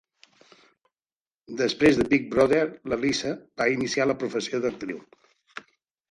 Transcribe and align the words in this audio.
Després 1.59 1.99
de 1.99 2.05
Big 2.13 2.25
Brother, 2.31 2.61
la 2.93 2.97
Lisa 3.03 3.33
va 3.63 3.67
iniciar 3.73 4.07
la 4.09 4.15
professió 4.25 4.63
d'actriu. 4.65 5.03